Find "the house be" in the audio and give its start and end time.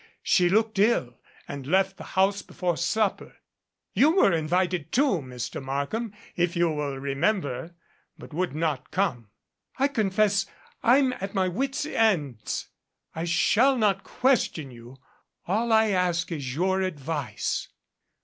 1.97-2.55